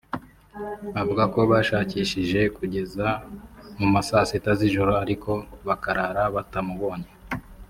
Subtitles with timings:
[1.01, 3.07] avuga ko bashakishije kugeza
[3.79, 5.31] mu ma saa sita z’ijoro ariko
[5.67, 7.11] bakarara batamubonye